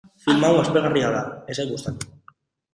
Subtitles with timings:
[0.27, 1.21] Film hau aspergarria da,
[1.55, 2.13] ez zait gustatu.